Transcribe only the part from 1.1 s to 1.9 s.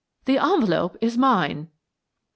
mine."